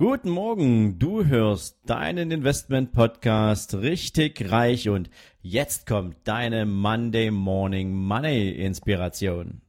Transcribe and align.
Guten 0.00 0.30
Morgen, 0.30 0.98
du 0.98 1.26
hörst 1.26 1.76
deinen 1.84 2.30
Investment 2.30 2.92
Podcast 2.92 3.74
richtig 3.74 4.50
reich 4.50 4.88
und 4.88 5.10
jetzt 5.42 5.86
kommt 5.86 6.16
deine 6.24 6.64
Monday 6.64 7.30
Morning 7.30 7.92
Money 7.92 8.48
Inspiration. 8.48 9.60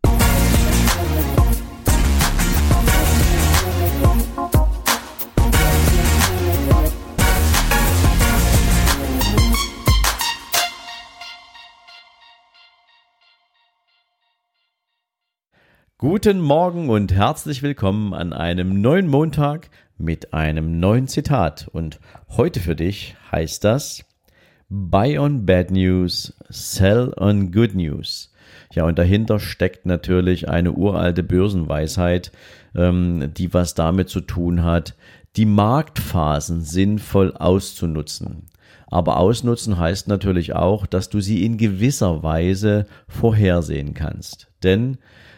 Guten 15.98 16.40
Morgen 16.40 16.90
und 16.90 17.14
herzlich 17.14 17.62
willkommen 17.62 18.14
an 18.14 18.34
einem 18.34 18.82
neuen 18.82 19.08
Montag 19.08 19.70
mit 20.02 20.34
einem 20.34 20.80
neuen 20.80 21.08
Zitat. 21.08 21.70
Und 21.72 22.00
heute 22.30 22.60
für 22.60 22.76
dich 22.76 23.16
heißt 23.32 23.64
das 23.64 24.04
Buy 24.70 25.18
on 25.18 25.46
Bad 25.46 25.72
News, 25.72 26.34
Sell 26.50 27.14
on 27.18 27.52
Good 27.52 27.76
News. 27.76 28.34
Ja, 28.74 28.86
und 28.86 28.98
dahinter 28.98 29.40
steckt 29.40 29.86
natürlich 29.86 30.50
eine 30.50 30.72
uralte 30.72 31.24
Börsenweisheit, 31.24 32.32
ähm, 32.76 33.34
die 33.34 33.54
was 33.54 33.74
damit 33.74 34.10
zu 34.10 34.22
tun 34.22 34.64
hat, 34.64 34.96
die 35.36 35.46
Marktphasen 35.46 36.62
sinnvoll 36.62 37.34
auszunutzen. 37.36 38.48
Aber 38.88 39.18
ausnutzen 39.18 39.78
heißt 39.78 40.08
natürlich 40.10 40.54
auch, 40.54 40.86
dass 40.86 41.10
du 41.10 41.22
sie 41.22 41.46
in 41.46 41.58
gewisser 41.58 42.24
Weise 42.24 42.86
vorhersehen 43.08 43.94
kannst. 43.94 44.48
Denn 44.64 44.98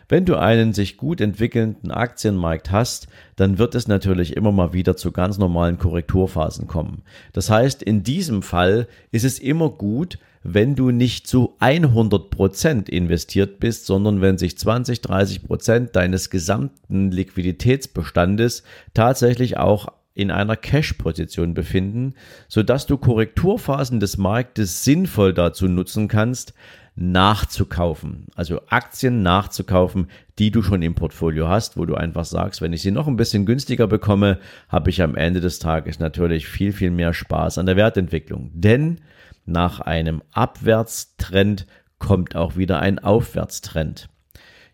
wenn 0.09 0.25
du 0.25 0.35
einen 0.35 0.73
sich 0.73 0.97
gut 0.97 1.21
entwickelnden 1.21 1.91
Aktienmarkt 1.91 2.71
hast, 2.71 3.07
dann 3.35 3.57
wird 3.57 3.75
es 3.75 3.87
natürlich 3.87 4.35
immer 4.35 4.51
mal 4.51 4.73
wieder 4.73 4.95
zu 4.95 5.11
ganz 5.11 5.37
normalen 5.37 5.77
Korrekturphasen 5.77 6.67
kommen. 6.67 7.03
Das 7.33 7.49
heißt, 7.49 7.83
in 7.83 8.03
diesem 8.03 8.41
Fall 8.41 8.87
ist 9.11 9.25
es 9.25 9.39
immer 9.39 9.69
gut, 9.69 10.17
wenn 10.43 10.75
du 10.75 10.91
nicht 10.91 11.25
zu 11.25 11.55
100 11.59 12.29
Prozent 12.29 12.89
investiert 12.89 13.59
bist, 13.59 13.85
sondern 13.85 14.21
wenn 14.21 14.37
sich 14.37 14.57
20, 14.57 15.01
30 15.01 15.43
Prozent 15.43 15.95
deines 15.95 16.29
gesamten 16.29 17.11
Liquiditätsbestandes 17.11 18.63
tatsächlich 18.93 19.57
auch 19.57 19.87
in 20.15 20.29
einer 20.29 20.55
Cash-Position 20.55 21.53
befinden, 21.53 22.13
sodass 22.47 22.85
du 22.85 22.97
Korrekturphasen 22.97 23.99
des 23.99 24.17
Marktes 24.17 24.83
sinnvoll 24.83 25.33
dazu 25.33 25.67
nutzen 25.67 26.07
kannst, 26.07 26.53
nachzukaufen. 26.95 28.27
Also 28.35 28.61
Aktien 28.67 29.23
nachzukaufen, 29.23 30.07
die 30.37 30.51
du 30.51 30.61
schon 30.61 30.81
im 30.81 30.95
Portfolio 30.95 31.47
hast, 31.47 31.77
wo 31.77 31.85
du 31.85 31.95
einfach 31.95 32.25
sagst, 32.25 32.61
wenn 32.61 32.73
ich 32.73 32.81
sie 32.81 32.91
noch 32.91 33.07
ein 33.07 33.15
bisschen 33.15 33.45
günstiger 33.45 33.87
bekomme, 33.87 34.39
habe 34.69 34.89
ich 34.89 35.01
am 35.01 35.15
Ende 35.15 35.41
des 35.41 35.59
Tages 35.59 35.99
natürlich 35.99 36.47
viel, 36.47 36.71
viel 36.71 36.91
mehr 36.91 37.13
Spaß 37.13 37.57
an 37.57 37.65
der 37.65 37.75
Wertentwicklung. 37.75 38.51
Denn 38.53 39.01
nach 39.45 39.79
einem 39.79 40.21
Abwärtstrend 40.31 41.65
kommt 41.97 42.35
auch 42.35 42.57
wieder 42.57 42.79
ein 42.79 42.99
Aufwärtstrend. 42.99 44.09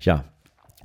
Ja, 0.02 0.26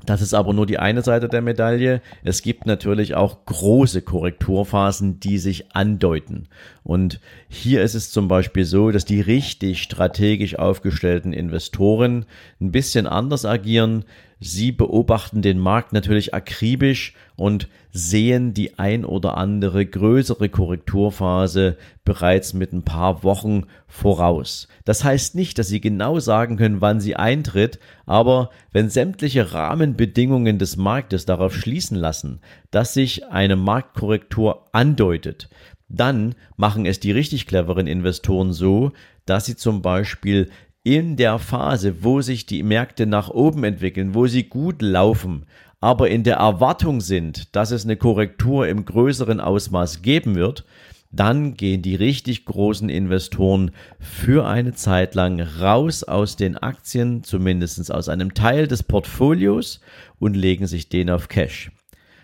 das 0.06 0.22
ist 0.22 0.34
aber 0.34 0.52
nur 0.52 0.66
die 0.66 0.78
eine 0.78 1.02
Seite 1.02 1.28
der 1.28 1.42
Medaille. 1.42 2.00
Es 2.22 2.42
gibt 2.42 2.66
natürlich 2.66 3.14
auch 3.14 3.44
große 3.46 4.02
Korrekturphasen, 4.02 5.20
die 5.20 5.38
sich 5.38 5.74
andeuten. 5.74 6.48
Und 6.82 7.20
hier 7.48 7.82
ist 7.82 7.94
es 7.94 8.10
zum 8.10 8.28
Beispiel 8.28 8.64
so, 8.64 8.90
dass 8.90 9.04
die 9.04 9.20
richtig 9.20 9.82
strategisch 9.82 10.58
aufgestellten 10.58 11.32
Investoren 11.32 12.26
ein 12.60 12.72
bisschen 12.72 13.06
anders 13.06 13.44
agieren. 13.44 14.04
Sie 14.40 14.72
beobachten 14.72 15.42
den 15.42 15.58
Markt 15.58 15.92
natürlich 15.92 16.34
akribisch 16.34 17.14
und 17.36 17.68
sehen 17.92 18.52
die 18.54 18.78
ein 18.78 19.04
oder 19.04 19.36
andere 19.36 19.86
größere 19.86 20.48
Korrekturphase 20.48 21.76
bereits 22.04 22.52
mit 22.52 22.72
ein 22.72 22.82
paar 22.82 23.22
Wochen 23.22 23.66
voraus. 23.86 24.68
Das 24.84 25.04
heißt 25.04 25.34
nicht, 25.34 25.58
dass 25.58 25.68
Sie 25.68 25.80
genau 25.80 26.18
sagen 26.18 26.56
können, 26.56 26.80
wann 26.80 27.00
sie 27.00 27.16
eintritt, 27.16 27.78
aber 28.06 28.50
wenn 28.72 28.90
sämtliche 28.90 29.52
Rahmenbedingungen 29.52 30.58
des 30.58 30.76
Marktes 30.76 31.24
darauf 31.24 31.54
schließen 31.54 31.96
lassen, 31.96 32.40
dass 32.70 32.94
sich 32.94 33.26
eine 33.26 33.56
Marktkorrektur 33.56 34.66
andeutet, 34.72 35.48
dann 35.88 36.34
machen 36.56 36.86
es 36.86 37.00
die 37.00 37.12
richtig 37.12 37.46
cleveren 37.46 37.86
Investoren 37.86 38.52
so, 38.52 38.92
dass 39.26 39.46
sie 39.46 39.56
zum 39.56 39.82
Beispiel 39.82 40.50
in 40.84 41.16
der 41.16 41.38
Phase, 41.38 42.04
wo 42.04 42.20
sich 42.20 42.46
die 42.46 42.62
Märkte 42.62 43.06
nach 43.06 43.30
oben 43.30 43.64
entwickeln, 43.64 44.14
wo 44.14 44.26
sie 44.26 44.44
gut 44.44 44.82
laufen, 44.82 45.46
aber 45.80 46.10
in 46.10 46.22
der 46.22 46.36
Erwartung 46.36 47.00
sind, 47.00 47.56
dass 47.56 47.70
es 47.70 47.84
eine 47.84 47.96
Korrektur 47.96 48.68
im 48.68 48.84
größeren 48.84 49.40
Ausmaß 49.40 50.02
geben 50.02 50.34
wird, 50.34 50.64
dann 51.10 51.54
gehen 51.54 51.80
die 51.80 51.94
richtig 51.94 52.44
großen 52.44 52.88
Investoren 52.88 53.70
für 53.98 54.46
eine 54.46 54.74
Zeit 54.74 55.14
lang 55.14 55.40
raus 55.40 56.04
aus 56.04 56.36
den 56.36 56.56
Aktien, 56.56 57.22
zumindest 57.22 57.92
aus 57.92 58.08
einem 58.08 58.34
Teil 58.34 58.66
des 58.66 58.82
Portfolios 58.82 59.80
und 60.18 60.34
legen 60.34 60.66
sich 60.66 60.88
den 60.88 61.08
auf 61.08 61.28
Cash. 61.28 61.70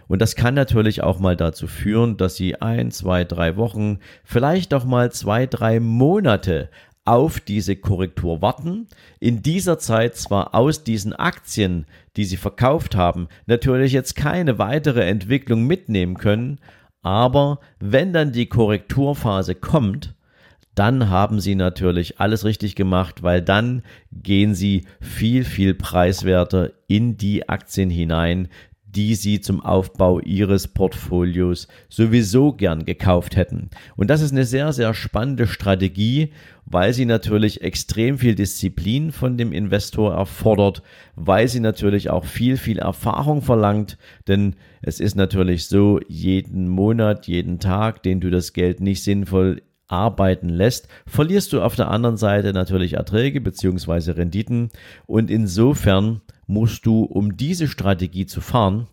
Und 0.08 0.20
das 0.20 0.34
kann 0.34 0.54
natürlich 0.54 1.04
auch 1.04 1.20
mal 1.20 1.36
dazu 1.36 1.68
führen, 1.68 2.16
dass 2.16 2.34
sie 2.34 2.60
ein, 2.60 2.90
zwei, 2.90 3.22
drei 3.22 3.56
Wochen, 3.56 4.00
vielleicht 4.24 4.74
auch 4.74 4.84
mal 4.84 5.12
zwei, 5.12 5.46
drei 5.46 5.78
Monate 5.78 6.68
auf 7.10 7.40
diese 7.40 7.74
Korrektur 7.74 8.40
warten, 8.40 8.86
in 9.18 9.42
dieser 9.42 9.80
Zeit 9.80 10.14
zwar 10.14 10.54
aus 10.54 10.84
diesen 10.84 11.12
Aktien, 11.12 11.86
die 12.16 12.24
sie 12.24 12.36
verkauft 12.36 12.94
haben, 12.94 13.26
natürlich 13.46 13.90
jetzt 13.92 14.14
keine 14.14 14.60
weitere 14.60 15.02
Entwicklung 15.08 15.66
mitnehmen 15.66 16.16
können, 16.18 16.60
aber 17.02 17.58
wenn 17.80 18.12
dann 18.12 18.30
die 18.30 18.46
Korrekturphase 18.46 19.56
kommt, 19.56 20.14
dann 20.76 21.10
haben 21.10 21.40
sie 21.40 21.56
natürlich 21.56 22.20
alles 22.20 22.44
richtig 22.44 22.76
gemacht, 22.76 23.24
weil 23.24 23.42
dann 23.42 23.82
gehen 24.12 24.54
sie 24.54 24.84
viel, 25.00 25.42
viel 25.42 25.74
preiswerter 25.74 26.70
in 26.86 27.16
die 27.16 27.48
Aktien 27.48 27.90
hinein, 27.90 28.46
die 28.94 29.14
sie 29.14 29.40
zum 29.40 29.60
Aufbau 29.60 30.20
ihres 30.20 30.68
Portfolios 30.68 31.68
sowieso 31.88 32.52
gern 32.52 32.84
gekauft 32.84 33.36
hätten. 33.36 33.70
Und 33.96 34.10
das 34.10 34.20
ist 34.20 34.32
eine 34.32 34.44
sehr, 34.44 34.72
sehr 34.72 34.94
spannende 34.94 35.46
Strategie, 35.46 36.32
weil 36.66 36.92
sie 36.92 37.04
natürlich 37.04 37.62
extrem 37.62 38.18
viel 38.18 38.34
Disziplin 38.34 39.12
von 39.12 39.36
dem 39.36 39.52
Investor 39.52 40.14
erfordert, 40.14 40.82
weil 41.16 41.48
sie 41.48 41.60
natürlich 41.60 42.10
auch 42.10 42.24
viel, 42.24 42.56
viel 42.56 42.78
Erfahrung 42.78 43.42
verlangt, 43.42 43.98
denn 44.28 44.56
es 44.82 45.00
ist 45.00 45.16
natürlich 45.16 45.66
so, 45.66 46.00
jeden 46.08 46.68
Monat, 46.68 47.26
jeden 47.26 47.58
Tag, 47.58 48.02
den 48.02 48.20
du 48.20 48.30
das 48.30 48.52
Geld 48.52 48.80
nicht 48.80 49.02
sinnvoll 49.02 49.62
arbeiten 49.90 50.48
lässt, 50.48 50.88
verlierst 51.06 51.52
du 51.52 51.62
auf 51.62 51.76
der 51.76 51.90
anderen 51.90 52.16
Seite 52.16 52.52
natürlich 52.52 52.94
Erträge 52.94 53.40
beziehungsweise 53.40 54.16
Renditen 54.16 54.70
und 55.06 55.30
insofern 55.30 56.20
musst 56.46 56.86
du, 56.86 57.04
um 57.04 57.36
diese 57.36 57.68
Strategie 57.68 58.26
zu 58.26 58.40
fahren, 58.40 58.86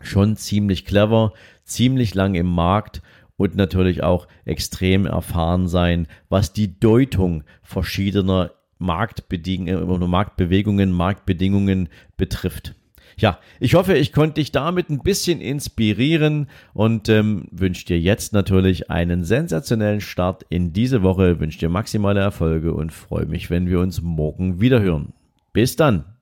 schon 0.00 0.36
ziemlich 0.36 0.84
clever, 0.84 1.32
ziemlich 1.64 2.14
lang 2.14 2.34
im 2.34 2.46
Markt 2.46 3.02
und 3.36 3.56
natürlich 3.56 4.02
auch 4.02 4.28
extrem 4.44 5.06
erfahren 5.06 5.68
sein, 5.68 6.06
was 6.28 6.52
die 6.52 6.78
Deutung 6.78 7.44
verschiedener 7.62 8.52
Marktbedingungen, 8.78 10.10
Marktbewegungen, 10.10 10.92
Marktbedingungen 10.92 11.88
betrifft. 12.16 12.74
Ja, 13.18 13.38
ich 13.60 13.74
hoffe, 13.74 13.96
ich 13.96 14.12
konnte 14.12 14.34
dich 14.34 14.52
damit 14.52 14.90
ein 14.90 14.98
bisschen 14.98 15.40
inspirieren 15.40 16.48
und 16.74 17.08
ähm, 17.08 17.48
wünsche 17.50 17.86
dir 17.86 17.98
jetzt 17.98 18.34
natürlich 18.34 18.90
einen 18.90 19.24
sensationellen 19.24 20.02
Start 20.02 20.44
in 20.50 20.74
diese 20.74 21.02
Woche, 21.02 21.40
wünsche 21.40 21.58
dir 21.58 21.70
maximale 21.70 22.20
Erfolge 22.20 22.74
und 22.74 22.92
freue 22.92 23.24
mich, 23.24 23.48
wenn 23.48 23.68
wir 23.68 23.80
uns 23.80 24.02
morgen 24.02 24.60
wieder 24.60 24.82
hören. 24.82 25.14
Bis 25.54 25.76
dann! 25.76 26.15